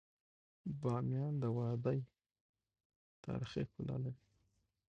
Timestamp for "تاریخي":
3.23-3.63